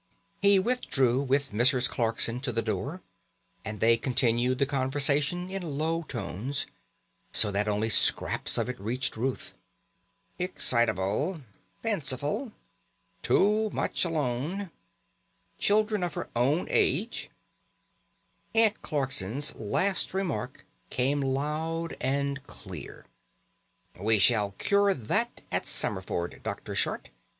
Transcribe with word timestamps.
He 0.41 0.57
withdrew 0.57 1.21
with 1.21 1.51
Mrs. 1.51 1.87
Clarkson 1.87 2.41
to 2.41 2.51
the 2.51 2.63
door, 2.63 3.03
and 3.63 3.79
they 3.79 3.97
continued 3.97 4.57
the 4.57 4.65
conversation 4.65 5.51
in 5.51 5.77
low 5.77 6.01
tones, 6.01 6.65
so 7.31 7.51
that 7.51 7.67
only 7.67 7.89
scraps 7.89 8.57
of 8.57 8.67
it 8.67 8.79
reached 8.79 9.15
Ruth:" 9.15 9.53
excitable 10.49 11.41
fanciful 11.83 12.51
too 13.21 13.69
much 13.69 14.03
alone 14.03 14.71
children 15.59 16.01
of 16.01 16.15
her 16.15 16.31
own 16.35 16.65
age" 16.71 17.29
Aunt 18.55 18.81
Clarkson's 18.81 19.53
last 19.53 20.15
remark 20.15 20.65
came 20.89 21.21
loud 21.21 21.95
and 22.01 22.41
clear: 22.47 23.05
"We 23.99 24.17
shall 24.17 24.53
cure 24.53 24.95
that 24.95 25.41
at 25.51 25.67
Summerford, 25.67 26.41
Dr. 26.41 26.73
Short. 26.73 27.11